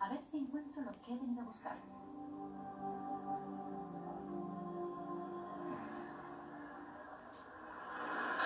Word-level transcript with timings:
A 0.00 0.08
ver 0.08 0.22
si 0.22 0.38
encuentro 0.38 0.82
lo 0.82 0.92
que 1.02 1.14
he 1.14 1.16
venido 1.16 1.42
a 1.42 1.44
buscar. 1.44 1.76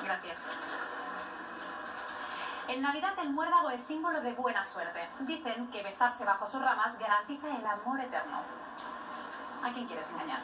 Gracias. 0.05 0.57
En 2.69 2.83
Navidad 2.83 3.19
el 3.23 3.33
muérdago 3.33 3.71
es 3.71 3.83
símbolo 3.83 4.21
de 4.21 4.35
buena 4.35 4.63
suerte. 4.63 5.01
Dicen 5.21 5.71
que 5.71 5.83
besarse 5.83 6.25
bajo 6.25 6.47
sus 6.47 6.61
ramas 6.61 6.99
garantiza 6.99 7.49
el 7.57 7.67
amor 7.67 7.99
eterno. 7.99 8.39
¿A 9.63 9.73
quién 9.73 9.87
quieres 9.87 10.11
engañar? 10.11 10.43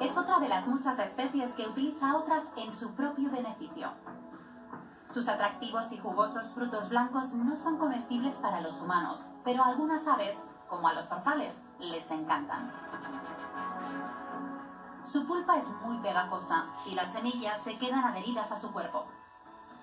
Es 0.00 0.16
otra 0.18 0.38
de 0.40 0.48
las 0.48 0.66
muchas 0.66 0.98
especies 0.98 1.52
que 1.54 1.66
utiliza 1.66 2.16
otras 2.16 2.50
en 2.56 2.72
su 2.72 2.94
propio 2.94 3.30
beneficio. 3.30 3.90
Sus 5.16 5.28
atractivos 5.28 5.92
y 5.92 5.96
jugosos 5.96 6.52
frutos 6.52 6.90
blancos 6.90 7.32
no 7.32 7.56
son 7.56 7.78
comestibles 7.78 8.34
para 8.34 8.60
los 8.60 8.82
humanos, 8.82 9.28
pero 9.44 9.64
a 9.64 9.68
algunas 9.68 10.06
aves, 10.06 10.44
como 10.68 10.88
a 10.88 10.92
los 10.92 11.06
zorzales, 11.06 11.62
les 11.78 12.10
encantan. 12.10 12.70
Su 15.06 15.26
pulpa 15.26 15.56
es 15.56 15.70
muy 15.86 15.96
pegajosa 16.00 16.66
y 16.84 16.94
las 16.94 17.12
semillas 17.12 17.58
se 17.62 17.78
quedan 17.78 18.04
adheridas 18.04 18.52
a 18.52 18.56
su 18.56 18.72
cuerpo. 18.72 19.06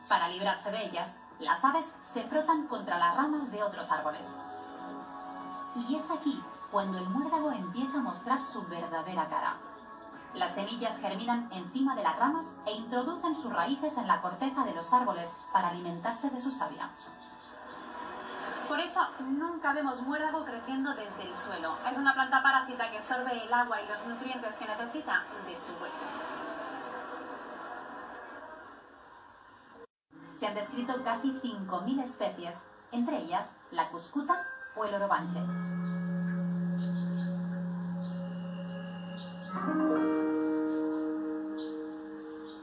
Para 0.07 0.27
librarse 0.27 0.69
de 0.69 0.85
ellas, 0.85 1.15
las 1.39 1.65
aves 1.65 1.91
se 2.13 2.21
frotan 2.21 2.67
contra 2.67 2.99
las 2.99 3.15
ramas 3.15 3.51
de 3.51 3.63
otros 3.63 3.91
árboles. 3.91 4.37
Y 5.89 5.95
es 5.95 6.11
aquí 6.11 6.43
cuando 6.69 6.99
el 6.99 7.09
muérdago 7.09 7.51
empieza 7.51 7.97
a 7.97 8.03
mostrar 8.03 8.43
su 8.43 8.61
verdadera 8.67 9.27
cara. 9.27 9.55
Las 10.35 10.55
semillas 10.55 10.97
germinan 10.99 11.47
encima 11.53 11.95
de 11.95 12.03
las 12.03 12.17
ramas 12.17 12.47
e 12.65 12.71
introducen 12.73 13.35
sus 13.35 13.53
raíces 13.53 13.97
en 13.97 14.07
la 14.07 14.19
corteza 14.21 14.63
de 14.63 14.73
los 14.73 14.91
árboles 14.91 15.31
para 15.51 15.69
alimentarse 15.69 16.29
de 16.31 16.41
su 16.41 16.49
savia. 16.49 16.89
Por 18.67 18.79
eso 18.79 19.01
nunca 19.19 19.73
vemos 19.73 20.01
muérdago 20.01 20.43
creciendo 20.45 20.95
desde 20.95 21.21
el 21.23 21.35
suelo. 21.35 21.77
Es 21.87 21.99
una 21.99 22.13
planta 22.13 22.41
parásita 22.41 22.89
que 22.89 22.97
absorbe 22.97 23.43
el 23.43 23.53
agua 23.53 23.79
y 23.81 23.87
los 23.87 24.07
nutrientes 24.07 24.55
que 24.55 24.65
necesita 24.65 25.23
de 25.45 25.55
su 25.55 25.73
huésped. 25.73 26.07
Se 30.39 30.47
han 30.47 30.55
descrito 30.55 31.03
casi 31.03 31.31
5.000 31.31 32.01
especies, 32.01 32.63
entre 32.91 33.17
ellas 33.19 33.51
la 33.69 33.89
cuscuta 33.89 34.43
o 34.75 34.85
el 34.85 34.95
orobanche. 34.95 35.39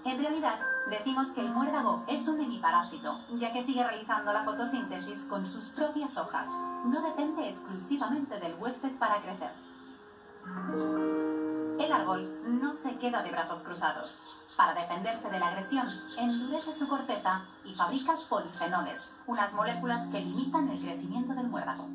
En 0.05 0.19
realidad, 0.19 0.59
decimos 0.89 1.29
que 1.29 1.43
el 1.43 1.53
muérdago 1.53 2.03
es 2.07 2.27
un 2.27 2.41
hemiparásito, 2.41 3.21
ya 3.35 3.53
que 3.53 3.63
sigue 3.63 3.85
realizando 3.85 4.33
la 4.33 4.45
fotosíntesis 4.45 5.25
con 5.25 5.45
sus 5.45 5.67
propias 5.69 6.17
hojas. 6.17 6.49
No 6.85 7.03
depende 7.03 7.49
exclusivamente 7.49 8.41
del 8.41 8.55
huésped 8.55 8.97
para 8.99 9.21
crecer. 9.21 9.51
El 11.79 11.93
árbol 11.93 12.29
no 12.61 12.73
se 12.73 12.97
queda 12.97 13.23
de 13.23 13.31
brazos 13.31 13.63
cruzados. 13.63 14.19
Para 14.57 14.75
defenderse 14.75 15.31
de 15.31 15.39
la 15.39 15.49
agresión, 15.49 15.87
endurece 16.19 16.73
su 16.73 16.89
corteza 16.89 17.45
y 17.65 17.75
fabrica 17.75 18.17
polifenoles, 18.29 19.11
unas 19.27 19.55
moléculas 19.55 20.07
que 20.09 20.21
limitan 20.21 20.69
el 20.69 20.81
crecimiento 20.81 21.35
del 21.35 21.49
muérdago. 21.49 21.87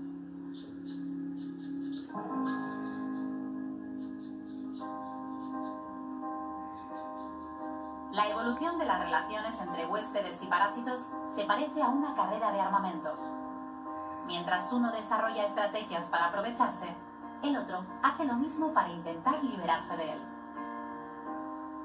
La 8.15 8.29
evolución 8.29 8.79
de 8.79 8.85
las 8.85 9.01
relaciones 9.01 9.59
entre 9.59 9.85
huéspedes 9.87 10.41
y 10.41 10.47
parásitos 10.47 11.09
se 11.27 11.43
parece 11.43 11.81
a 11.81 11.89
una 11.89 12.15
carrera 12.15 12.49
de 12.53 12.61
armamentos. 12.61 13.33
Mientras 14.25 14.71
uno 14.71 14.89
desarrolla 14.93 15.43
estrategias 15.43 16.07
para 16.07 16.27
aprovecharse, 16.27 16.95
el 17.43 17.57
otro 17.57 17.85
hace 18.01 18.23
lo 18.23 18.35
mismo 18.35 18.73
para 18.73 18.87
intentar 18.87 19.43
liberarse 19.43 19.97
de 19.97 20.13
él. 20.13 20.21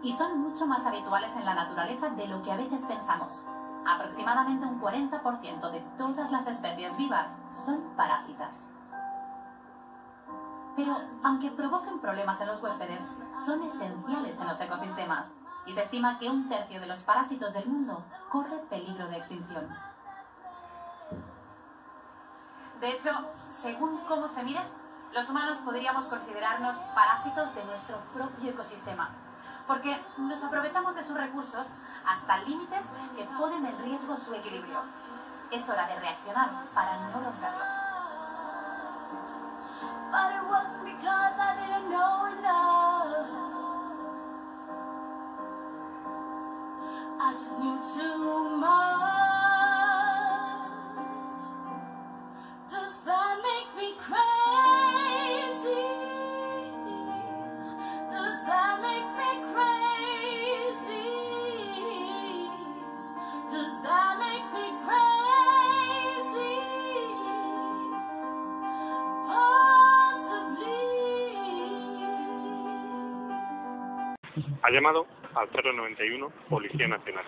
Y 0.04 0.12
son 0.12 0.38
mucho 0.38 0.68
más 0.68 0.86
habituales 0.86 1.34
en 1.34 1.44
la 1.44 1.54
naturaleza 1.54 2.10
de 2.10 2.28
lo 2.28 2.42
que 2.42 2.52
a 2.52 2.56
veces 2.56 2.84
pensamos. 2.84 3.48
Aproximadamente 3.84 4.66
un 4.66 4.80
40% 4.80 5.70
de 5.72 5.80
todas 5.98 6.30
las 6.30 6.46
especies 6.46 6.96
vivas 6.96 7.34
son 7.50 7.80
parásitas. 7.96 8.54
Pero, 10.76 10.96
aunque 11.24 11.50
provoquen 11.50 11.98
problemas 11.98 12.40
en 12.40 12.46
los 12.46 12.62
huéspedes, 12.62 13.08
son 13.34 13.64
esenciales 13.64 14.40
en 14.40 14.46
los 14.46 14.60
ecosistemas 14.60 15.34
y 15.70 15.72
se 15.72 15.82
estima 15.82 16.18
que 16.18 16.28
un 16.28 16.48
tercio 16.48 16.80
de 16.80 16.86
los 16.88 17.04
parásitos 17.04 17.52
del 17.52 17.64
mundo 17.66 18.02
corre 18.28 18.56
peligro 18.68 19.06
de 19.06 19.18
extinción. 19.18 19.68
De 22.80 22.90
hecho, 22.90 23.12
según 23.48 23.98
cómo 24.08 24.26
se 24.26 24.42
mire, 24.42 24.60
los 25.12 25.30
humanos 25.30 25.58
podríamos 25.58 26.06
considerarnos 26.06 26.78
parásitos 26.92 27.54
de 27.54 27.64
nuestro 27.66 27.98
propio 28.12 28.50
ecosistema, 28.50 29.10
porque 29.68 29.96
nos 30.18 30.42
aprovechamos 30.42 30.96
de 30.96 31.04
sus 31.04 31.16
recursos 31.16 31.74
hasta 32.04 32.38
límites 32.38 32.90
que 33.16 33.22
ponen 33.38 33.64
en 33.64 33.78
riesgo 33.84 34.16
su 34.16 34.34
equilibrio. 34.34 34.82
Es 35.52 35.68
hora 35.70 35.86
de 35.86 36.00
reaccionar 36.00 36.50
para 36.74 36.96
no 36.96 37.12
romperlo. 37.12 37.64
no 47.58 47.78
to 47.80 48.39
Ha 74.62 74.70
llamado 74.70 75.06
al 75.34 75.48
091 75.50 76.30
Policía 76.48 76.88
Nacional. 76.88 77.24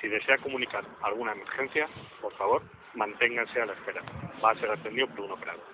Si 0.00 0.08
desea 0.08 0.38
comunicar 0.38 0.84
alguna 1.02 1.32
emergencia, 1.32 1.88
por 2.20 2.32
favor, 2.34 2.62
manténganse 2.94 3.60
a 3.60 3.66
la 3.66 3.72
espera. 3.74 4.02
Va 4.44 4.50
a 4.50 4.56
ser 4.56 4.70
atendido 4.70 5.08
por 5.08 5.20
un 5.20 5.32
operador. 5.32 5.64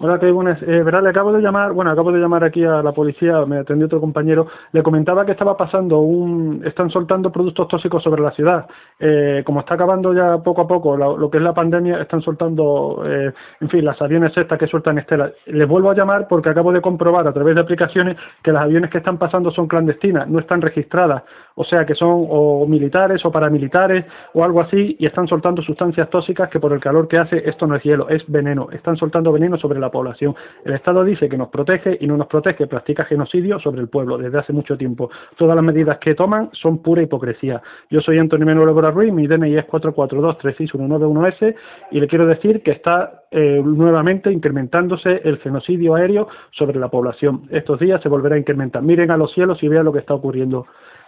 Hola, 0.00 0.18
qué 0.18 0.28
buenas. 0.32 0.60
Eh, 0.62 0.82
verá, 0.82 1.00
le 1.00 1.10
acabo 1.10 1.32
de 1.32 1.40
llamar, 1.40 1.72
bueno, 1.72 1.92
acabo 1.92 2.10
de 2.10 2.18
llamar 2.18 2.42
aquí 2.42 2.64
a 2.64 2.82
la 2.82 2.90
policía, 2.90 3.46
me 3.46 3.58
atendió 3.58 3.86
otro 3.86 4.00
compañero, 4.00 4.48
le 4.72 4.82
comentaba 4.82 5.24
que 5.24 5.30
estaba 5.30 5.56
pasando 5.56 6.00
un, 6.00 6.62
están 6.66 6.90
soltando 6.90 7.30
productos 7.30 7.68
tóxicos 7.68 8.02
sobre 8.02 8.20
la 8.20 8.32
ciudad. 8.32 8.66
Eh, 8.98 9.44
como 9.46 9.60
está 9.60 9.74
acabando 9.74 10.12
ya 10.12 10.38
poco 10.38 10.62
a 10.62 10.66
poco 10.66 10.96
lo 10.96 11.30
que 11.30 11.38
es 11.38 11.42
la 11.44 11.54
pandemia, 11.54 12.02
están 12.02 12.22
soltando, 12.22 13.04
eh, 13.06 13.32
en 13.60 13.68
fin, 13.68 13.84
las 13.84 14.00
aviones 14.02 14.36
estas 14.36 14.58
que 14.58 14.66
sueltan 14.66 14.98
estelas. 14.98 15.32
Les 15.46 15.68
vuelvo 15.68 15.90
a 15.90 15.94
llamar 15.94 16.26
porque 16.26 16.48
acabo 16.48 16.72
de 16.72 16.80
comprobar 16.80 17.28
a 17.28 17.32
través 17.32 17.54
de 17.54 17.60
aplicaciones 17.60 18.16
que 18.42 18.50
las 18.50 18.64
aviones 18.64 18.90
que 18.90 18.98
están 18.98 19.16
pasando 19.16 19.52
son 19.52 19.68
clandestinas, 19.68 20.28
no 20.28 20.40
están 20.40 20.60
registradas, 20.60 21.22
o 21.54 21.62
sea 21.62 21.86
que 21.86 21.94
son 21.94 22.26
o 22.28 22.66
militares 22.66 23.24
o 23.24 23.30
paramilitares 23.30 24.04
o 24.32 24.42
algo 24.42 24.60
así 24.60 24.96
y 24.98 25.06
están 25.06 25.28
soltando 25.28 25.62
sustancias 25.62 26.10
tóxicas 26.10 26.50
que 26.50 26.58
por 26.58 26.72
el 26.72 26.80
calor 26.80 27.06
que 27.06 27.18
hace 27.18 27.48
esto 27.48 27.68
no 27.68 27.76
es 27.76 27.82
hielo, 27.84 28.08
es 28.08 28.24
veneno. 28.26 28.68
Están 28.72 28.96
soltando 28.96 29.30
veneno 29.30 29.56
sobre 29.56 29.78
la 29.78 29.83
población. 29.90 30.34
El 30.64 30.74
Estado 30.74 31.04
dice 31.04 31.28
que 31.28 31.36
nos 31.36 31.48
protege 31.48 31.96
y 32.00 32.06
no 32.06 32.16
nos 32.16 32.26
protege, 32.26 32.66
practica 32.66 33.04
genocidio 33.04 33.58
sobre 33.60 33.80
el 33.80 33.88
pueblo 33.88 34.18
desde 34.18 34.38
hace 34.38 34.52
mucho 34.52 34.76
tiempo. 34.76 35.10
Todas 35.36 35.54
las 35.56 35.64
medidas 35.64 35.98
que 35.98 36.14
toman 36.14 36.50
son 36.52 36.78
pura 36.82 37.02
hipocresía. 37.02 37.62
Yo 37.90 38.00
soy 38.00 38.18
Antonio 38.18 38.46
Manuel 38.46 38.68
Évora 38.68 38.90
Ruiz, 38.90 39.12
mi 39.12 39.26
DNI 39.26 39.58
es 39.58 39.66
442-36191S 39.66 41.54
y 41.90 42.00
le 42.00 42.08
quiero 42.08 42.26
decir 42.26 42.62
que 42.62 42.72
está 42.72 43.24
eh, 43.30 43.60
nuevamente 43.64 44.30
incrementándose 44.30 45.20
el 45.24 45.38
genocidio 45.38 45.94
aéreo 45.94 46.28
sobre 46.52 46.78
la 46.78 46.88
población. 46.88 47.42
Estos 47.50 47.80
días 47.80 48.00
se 48.02 48.08
volverá 48.08 48.36
a 48.36 48.38
incrementar. 48.38 48.82
Miren 48.82 49.10
a 49.10 49.16
los 49.16 49.32
cielos 49.32 49.62
y 49.62 49.68
vean 49.68 49.84
lo 49.84 49.92
que 49.92 49.98
está 49.98 50.14
ocurriendo. 50.14 50.66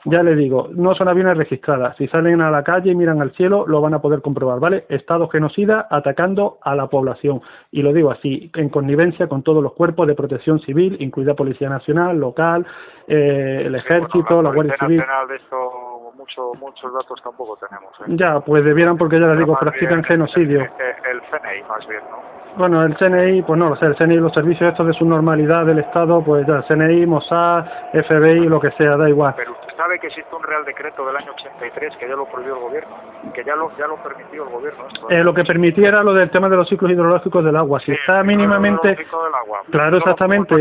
Ya 0.09 0.23
les 0.23 0.37
digo, 0.37 0.69
no 0.73 0.95
son 0.95 1.09
aviones 1.09 1.37
registradas. 1.37 1.97
Si 1.97 2.07
salen 2.07 2.41
a 2.41 2.51
la 2.51 2.63
calle 2.63 2.93
y 2.93 2.95
miran 2.95 3.21
al 3.21 3.33
cielo, 3.33 3.67
lo 3.67 3.81
van 3.81 3.95
a 3.95 4.01
poder 4.01 4.23
comprobar, 4.23 4.61
¿vale? 4.61 4.87
Estado 4.89 5.29
genocida 5.29 5.89
atacando 5.91 6.59
a 6.63 6.77
la 6.77 6.87
población. 6.87 7.43
Y 7.73 7.83
lo 7.83 7.93
digo 7.93 8.13
así, 8.13 8.51
en 8.55 8.69
connivencia 8.69 9.29
con 9.29 9.43
todos 9.43 9.63
los 9.63 9.73
cuerpos 9.73 10.07
de 10.07 10.15
protección 10.15 10.61
civil, 10.61 10.97
incluida 11.01 11.35
Policía 11.35 11.69
Nacional, 11.69 12.19
local, 12.19 12.65
eh, 13.09 13.65
el 13.67 13.75
Ejército, 13.75 14.37
Bueno, 14.37 14.43
la 14.43 14.55
Guardia 14.55 14.77
Policía 14.79 14.87
Civil. 14.87 14.99
Nacional 14.99 15.29
de 15.29 15.37
esto 15.37 15.86
mucho, 16.27 16.53
muchos 16.59 16.93
datos 16.93 17.23
tampoco 17.23 17.57
tenemos. 17.57 17.93
¿eh? 18.01 18.05
Ya, 18.09 18.41
pues 18.41 18.65
debieran 18.65 18.97
porque 18.99 19.21
ya 19.21 19.27
les 19.29 19.39
digo, 19.39 19.57
practican 19.59 20.01
bien, 20.01 20.05
genocidio. 20.05 20.61
El, 20.61 21.17
el 21.17 21.21
CNI 21.23 21.63
más 21.69 21.87
bien, 21.87 22.03
¿no? 22.11 22.37
Bueno, 22.57 22.83
el 22.83 22.97
CNI, 22.97 23.43
pues 23.43 23.59
no 23.59 23.75
el 23.75 23.97
CNI, 23.97 24.17
los 24.17 24.33
servicios 24.33 24.71
estos 24.71 24.87
de 24.87 24.95
su 24.95 25.05
normalidad 25.05 25.67
del 25.67 25.79
Estado, 25.79 26.25
pues 26.25 26.47
ya, 26.47 26.63
CNI, 26.63 27.05
Mossad, 27.07 27.67
FBI, 27.93 28.49
lo 28.49 28.59
que 28.59 28.71
sea, 28.73 28.97
da 28.97 29.09
igual. 29.11 29.35
Pero 29.37 29.53
usted 29.53 29.77
sabe 29.77 29.99
que 29.99 30.07
existe 30.07 30.35
un 30.35 30.43
Real 30.43 30.65
Decreto 30.65 31.05
del 31.07 31.17
año 31.17 31.33
83 31.33 31.97
que 31.99 32.09
ya 32.09 32.17
lo 32.17 32.25
prohibió 32.25 32.55
el 32.55 32.61
gobierno, 32.63 32.97
que 33.35 33.45
ya 33.45 33.55
lo, 33.55 33.71
ya 33.77 33.87
lo 33.87 33.97
permitió 33.97 34.45
el 34.45 34.49
gobierno. 34.49 34.87
Esto, 34.89 35.11
Eh, 35.11 35.23
lo 35.23 35.35
que 35.35 35.45
permitiera 35.45 36.03
lo 36.03 36.15
del 36.15 36.31
tema 36.31 36.49
de 36.49 36.57
los 36.57 36.67
ciclos 36.67 36.91
hidrológicos 36.91 37.45
del 37.45 37.57
agua, 37.57 37.79
si 37.81 37.93
Sí, 37.93 37.93
está 37.93 38.21
el 38.21 38.27
mínimamente... 38.27 38.89
del 38.89 39.07
agua. 39.35 39.61
Claro, 39.71 39.99
exactamente. 39.99 40.55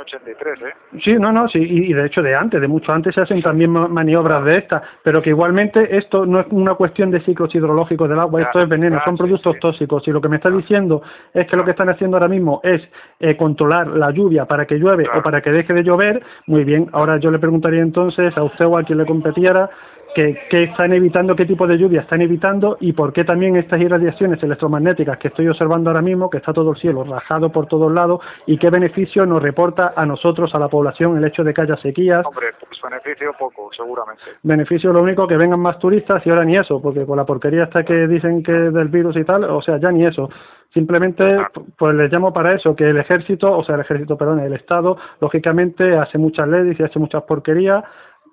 Aprobó 0.00 0.26
el 0.26 0.34
Partido 0.34 0.38
Socialista 0.38 0.48
en 0.52 0.58
el 0.58 0.62
año 0.62 0.62
83, 0.62 0.62
¿eh? 0.62 1.00
Sí, 1.02 1.14
no, 1.14 1.32
no, 1.32 1.48
sí, 1.48 1.58
y, 1.58 1.92
de 1.92 2.06
hecho 2.06 2.22
de 2.22 2.34
antes, 2.34 2.60
de 2.60 2.68
mucho 2.68 2.92
antes 2.92 3.14
se 3.14 3.20
hacen 3.20 3.42
también 3.42 3.70
ma- 3.70 3.88
maniobras 3.88 4.44
de 4.44 4.58
estas, 4.58 4.82
pero 5.02 5.22
que 5.22 5.30
igualmente 5.30 5.96
esto 5.96 6.26
no 6.26 6.40
es 6.40 6.46
una 6.50 6.74
cuestión 6.74 7.10
de 7.10 7.20
ciclos 7.20 7.54
hidrológicos 7.54 8.08
del 8.08 8.18
agua, 8.18 8.42
esto 8.42 8.60
es 8.60 8.68
veneno, 8.68 9.00
son 9.04 9.16
sí, 9.16 9.22
productos 9.22 9.54
sí. 9.54 9.60
tóxicos, 9.60 10.08
y 10.08 10.10
lo 10.10 10.20
que 10.20 10.28
me 10.28 10.36
está 10.36 10.50
diciendo 10.50 11.02
es 11.34 11.46
que 11.46 11.56
lo 11.56 11.64
que 11.64 11.72
están 11.72 11.88
haciendo 11.88 12.16
ahora 12.16 12.28
mismo 12.28 12.60
es 12.62 12.82
eh, 13.20 13.36
controlar 13.36 13.88
la 13.88 14.10
lluvia 14.10 14.44
para 14.46 14.66
que 14.66 14.76
llueve 14.76 15.06
o 15.14 15.22
para 15.22 15.40
que 15.40 15.50
deje 15.50 15.72
de 15.72 15.82
llover, 15.82 16.22
muy 16.46 16.64
bien, 16.64 16.88
ahora 16.92 17.18
yo 17.18 17.30
le 17.30 17.38
preguntaría 17.38 17.82
entonces 17.82 18.36
a 18.36 18.42
usted 18.42 18.66
o 18.66 18.78
a 18.78 18.82
quien 18.82 18.98
le 18.98 19.06
competiera 19.06 19.68
que, 20.14 20.38
que 20.50 20.64
están 20.64 20.92
evitando, 20.92 21.36
qué 21.36 21.46
tipo 21.46 21.66
de 21.66 21.78
lluvia 21.78 22.02
están 22.02 22.22
evitando 22.22 22.76
y 22.80 22.92
por 22.92 23.12
qué 23.12 23.24
también 23.24 23.56
estas 23.56 23.80
irradiaciones 23.80 24.42
electromagnéticas 24.42 25.18
que 25.18 25.28
estoy 25.28 25.48
observando 25.48 25.90
ahora 25.90 26.02
mismo, 26.02 26.30
que 26.30 26.38
está 26.38 26.52
todo 26.52 26.72
el 26.72 26.76
cielo 26.78 27.04
rajado 27.04 27.50
por 27.50 27.66
todos 27.66 27.92
lados, 27.92 28.20
y 28.46 28.58
qué 28.58 28.70
beneficio 28.70 29.26
nos 29.26 29.42
reporta 29.42 29.92
a 29.94 30.06
nosotros, 30.06 30.54
a 30.54 30.58
la 30.58 30.68
población, 30.68 31.16
el 31.16 31.24
hecho 31.24 31.44
de 31.44 31.54
que 31.54 31.62
haya 31.62 31.76
sequías. 31.76 32.24
Hombre, 32.26 32.48
pues 32.58 32.80
beneficio 32.82 33.32
poco, 33.38 33.70
seguramente. 33.76 34.22
Beneficio 34.42 34.92
lo 34.92 35.02
único 35.02 35.26
que 35.26 35.36
vengan 35.36 35.60
más 35.60 35.78
turistas 35.78 36.26
y 36.26 36.30
ahora 36.30 36.44
ni 36.44 36.56
eso, 36.56 36.80
porque 36.80 37.04
con 37.04 37.16
la 37.16 37.24
porquería 37.24 37.64
esta 37.64 37.84
que 37.84 38.06
dicen 38.06 38.42
que 38.42 38.52
del 38.52 38.88
virus 38.88 39.16
y 39.16 39.24
tal, 39.24 39.44
o 39.44 39.62
sea, 39.62 39.78
ya 39.78 39.90
ni 39.90 40.06
eso. 40.06 40.28
Simplemente, 40.72 41.38
pues 41.78 41.94
les 41.94 42.12
llamo 42.12 42.32
para 42.32 42.54
eso, 42.54 42.76
que 42.76 42.90
el 42.90 42.98
ejército, 42.98 43.56
o 43.56 43.64
sea, 43.64 43.76
el 43.76 43.80
ejército, 43.80 44.18
perdón, 44.18 44.40
el 44.40 44.52
Estado, 44.52 44.98
lógicamente 45.20 45.96
hace 45.96 46.18
muchas 46.18 46.46
leyes 46.46 46.78
y 46.78 46.82
hace 46.82 46.98
muchas 46.98 47.22
porquerías, 47.22 47.84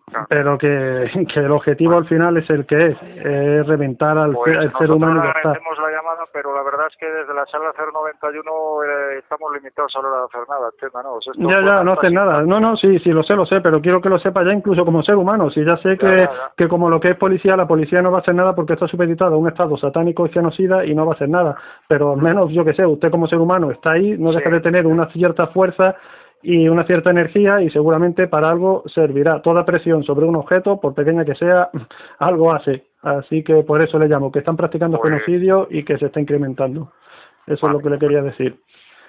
Claro. 0.07 0.27
pero 0.29 0.57
que, 0.59 1.09
que 1.33 1.39
el 1.39 1.51
objetivo 1.51 1.97
al 1.97 2.05
final 2.05 2.37
es 2.37 2.47
el 2.51 2.65
que 2.67 2.77
es, 2.87 2.97
es 3.01 3.65
reventar 3.65 4.15
al, 4.19 4.33
Pues 4.33 4.55
ser 4.77 4.91
humano 4.91 5.15
le 5.23 5.29
agradecemos 5.29 5.77
la 5.79 5.89
llamada, 5.89 6.23
pero 6.31 6.53
la 6.55 6.61
verdad 6.61 6.85
es 6.91 6.95
que 6.97 7.07
desde 7.07 7.33
la 7.33 7.43
sala 7.47 7.73
091 7.75 8.83
eh, 8.83 9.17
estamos 9.17 9.51
limitados 9.53 9.95
a 9.95 10.01
la 10.03 10.07
hora 10.09 10.17
de 10.19 10.25
hacer 10.25 10.41
nada, 10.47 10.69
entiéndanos. 10.71 11.27
Esto 11.27 11.49
Ya, 11.49 11.59
ya, 11.65 11.83
no 11.83 11.93
haces 11.93 12.05
así- 12.05 12.13
nada. 12.15 12.41
No, 12.43 12.59
no, 12.59 12.77
sí, 12.77 12.99
sí, 12.99 13.09
lo 13.11 13.23
sé, 13.23 13.35
lo 13.35 13.47
sé, 13.47 13.61
pero 13.61 13.81
quiero 13.81 13.99
que 13.99 14.09
lo 14.09 14.19
sepa 14.19 14.43
ya 14.45 14.53
incluso 14.53 14.85
como 14.85 15.01
ser 15.01 15.15
humano. 15.15 15.49
Si 15.49 15.65
ya 15.65 15.75
sé 15.77 15.97
que, 15.97 16.05
Ya, 16.05 16.15
ya, 16.17 16.23
ya. 16.31 16.51
que 16.55 16.67
como 16.67 16.89
lo 16.89 16.99
que 16.99 17.09
es 17.09 17.17
policía, 17.17 17.57
la 17.57 17.67
policía 17.67 18.03
no 18.03 18.11
va 18.11 18.19
a 18.19 18.21
hacer 18.21 18.35
nada 18.35 18.53
porque 18.53 18.73
está 18.73 18.87
supeditado 18.87 19.33
a 19.33 19.37
un 19.39 19.47
estado 19.47 19.75
satánico 19.77 20.27
y 20.27 20.29
genocida 20.29 20.85
y 20.85 20.93
no 20.93 21.07
va 21.07 21.13
a 21.13 21.15
hacer 21.15 21.29
nada. 21.29 21.55
Pero 21.87 22.13
al 22.13 22.21
menos, 22.21 22.51
yo 22.51 22.63
que 22.63 22.75
sé, 22.75 22.85
usted 22.85 23.09
como 23.09 23.27
ser 23.27 23.39
humano 23.39 23.71
está 23.71 23.93
ahí, 23.93 24.15
no 24.19 24.31
deja 24.31 24.49
Sí. 24.49 24.53
de 24.53 24.61
tener 24.61 24.85
una 24.85 25.07
cierta 25.07 25.47
fuerza 25.47 25.95
y 26.45 26.69
una 26.69 26.85
cierta 26.85 27.09
energía 27.09 27.61
y 27.61 27.69
seguramente 27.69 28.27
para 28.27 28.49
algo 28.49 28.83
servirá. 28.87 29.41
Toda 29.41 29.65
presión 29.65 30.03
sobre 30.03 30.25
un 30.25 30.35
objeto, 30.35 30.79
por 30.79 30.93
pequeña 30.93 31.25
que 31.25 31.35
sea, 31.35 31.69
algo 32.19 32.53
hace. 32.53 32.85
Así 33.01 33.43
que 33.43 33.63
por 33.63 33.81
eso 33.81 33.99
le 33.99 34.07
llamo, 34.07 34.31
que 34.31 34.39
están 34.39 34.57
practicando 34.57 34.97
Pues- 34.99 35.11
genocidio 35.13 35.67
y 35.69 35.83
que 35.83 35.97
se 35.97 36.05
está 36.07 36.19
incrementando. 36.19 36.91
Eso 37.47 37.67
es 37.67 37.73
lo 37.73 37.79
que 37.79 37.89
le 37.89 37.99
quería 37.99 38.21
decir. 38.21 38.59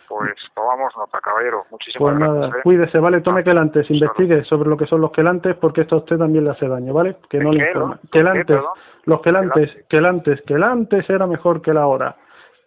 Pues 0.08 0.30
tomamos 0.54 0.92
nota, 0.96 1.18
caballero. 1.20 1.64
Muchísimas 1.70 2.10
Pues 2.12 2.20
nada, 2.20 2.34
gracias. 2.38 2.58
¿eh? 2.58 2.60
cuídese, 2.62 2.98
¿vale? 3.00 3.20
Tome 3.22 3.40
Ah, 3.40 3.44
quelantes, 3.44 3.86
solo. 3.88 3.98
investigue 3.98 4.44
sobre 4.44 4.68
lo 4.70 4.76
que 4.76 4.86
son 4.86 5.00
los 5.00 5.10
quelantes 5.10 5.56
porque 5.56 5.80
esto 5.80 5.96
a 5.96 5.98
usted 5.98 6.16
también 6.16 6.44
le 6.44 6.50
hace 6.50 6.68
daño, 6.68 6.92
¿vale? 6.92 7.16
Que 7.28 7.38
no 7.40 7.50
¿El 7.50 7.58
le 7.58 7.66
informa. 7.68 7.94
no? 7.94 8.00
¿El 8.04 8.10
Quelantes, 8.10 8.60
los 9.04 9.20
Quelantes. 9.20 9.76
quelantes, 9.88 10.42
quelantes 10.42 11.10
era 11.10 11.26
mejor 11.26 11.60
que 11.60 11.72
la 11.74 11.86
hora. 11.88 12.14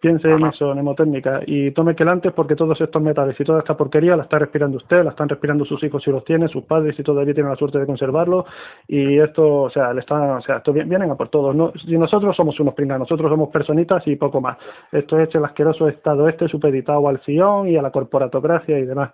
Piense 0.00 0.30
en 0.30 0.46
eso, 0.46 0.72
mnemotécnica, 0.72 1.40
y 1.46 1.72
tome 1.72 1.94
quelantes 1.94 2.32
porque 2.32 2.56
todos 2.56 2.80
estos 2.80 3.02
metales 3.02 3.38
y 3.38 3.44
toda 3.44 3.58
esta 3.58 3.76
porquería 3.76 4.16
la 4.16 4.22
está 4.22 4.38
respirando 4.38 4.78
usted, 4.78 5.04
la 5.04 5.10
están 5.10 5.28
respirando 5.28 5.66
sus 5.66 5.82
hijos 5.84 6.02
si 6.02 6.10
los 6.10 6.24
tiene, 6.24 6.48
sus 6.48 6.64
padres 6.64 6.96
si 6.96 7.02
todavía 7.02 7.34
tienen 7.34 7.50
la 7.52 7.56
suerte 7.58 7.78
de 7.78 7.84
conservarlo, 7.84 8.46
y 8.88 9.18
esto, 9.18 9.64
o 9.64 9.70
sea, 9.70 9.92
le 9.92 10.00
están, 10.00 10.30
o 10.30 10.40
sea, 10.40 10.56
esto 10.56 10.72
vi- 10.72 10.84
vienen 10.84 11.10
a 11.10 11.16
por 11.16 11.28
todos. 11.28 11.54
No, 11.54 11.72
si 11.84 11.98
nosotros 11.98 12.34
somos 12.34 12.58
unos 12.60 12.72
pringas, 12.72 12.98
nosotros 12.98 13.30
somos 13.30 13.50
personitas 13.50 14.02
y 14.06 14.16
poco 14.16 14.40
más. 14.40 14.56
Esto 14.90 15.18
es 15.20 15.34
el 15.34 15.44
asqueroso 15.44 15.86
estado 15.86 16.28
este 16.30 16.48
supeditado 16.48 17.06
al 17.06 17.20
Sion 17.20 17.68
y 17.68 17.76
a 17.76 17.82
la 17.82 17.90
corporatocracia 17.90 18.78
y 18.78 18.86
demás. 18.86 19.10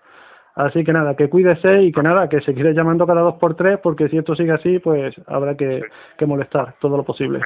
Así 0.54 0.84
que 0.84 0.92
nada, 0.92 1.16
que 1.16 1.28
cuídese 1.28 1.82
y 1.82 1.90
que 1.92 2.02
nada, 2.02 2.28
que 2.28 2.40
se 2.42 2.54
quiere 2.54 2.72
llamando 2.74 3.06
cada 3.06 3.22
dos 3.22 3.34
por 3.34 3.56
tres, 3.56 3.78
porque 3.82 4.08
si 4.08 4.18
esto 4.18 4.36
sigue 4.36 4.52
así, 4.52 4.78
pues 4.78 5.14
habrá 5.26 5.56
que, 5.56 5.80
Sí. 5.80 5.86
que 6.16 6.26
molestar 6.26 6.74
todo 6.80 6.96
lo 6.96 7.02
posible. 7.02 7.40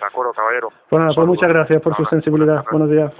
De 0.00 0.06
acuerdo, 0.06 0.32
caballero. 0.32 0.68
Nada, 0.90 1.10
pues 1.14 1.26
muchas 1.26 1.48
gracias 1.48 1.82
por 1.82 1.96
su 1.96 2.04
sensibilidad. 2.06 2.64
Buenos 2.70 2.90
días. 2.90 3.12